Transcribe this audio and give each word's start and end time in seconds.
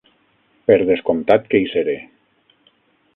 Per 0.69 0.77
descomptat 0.87 1.45
que 1.51 1.61
hi 1.65 1.69
seré! 1.75 1.95